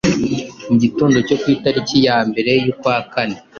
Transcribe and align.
Mu 0.69 0.75
gitondo 0.83 1.17
cyo 1.27 1.35
ku 1.41 1.45
itariki 1.55 1.97
ya 2.07 2.17
mbere 2.29 2.51
y'ukwa 2.63 2.95
kane, 3.13 3.37